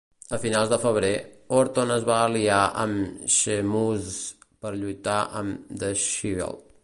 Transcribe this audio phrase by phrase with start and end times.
[0.35, 1.11] A finals de febrer,
[1.57, 4.09] Orton es va aliar amb Sheamus
[4.65, 6.65] per lluitar amb The Shield.